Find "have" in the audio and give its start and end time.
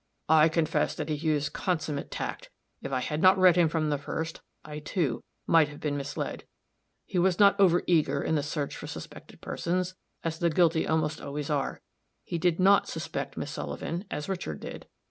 5.69-5.79